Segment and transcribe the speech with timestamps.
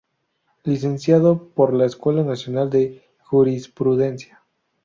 [0.63, 4.41] Licenciado por la Escuela Nacional de Jurisprudencia.